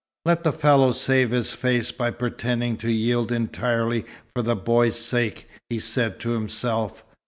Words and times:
"Let 0.25 0.43
the 0.43 0.51
fellow 0.51 0.93
save 0.93 1.29
his 1.29 1.51
face 1.51 1.91
by 1.91 2.09
pretending 2.09 2.75
to 2.77 2.89
yield 2.91 3.31
entirely 3.31 4.03
for 4.33 4.41
the 4.41 4.55
boy's 4.55 4.99
sake," 4.99 5.47
he 5.69 5.77
said 5.77 6.19
to 6.21 6.31
himself. 6.31 7.03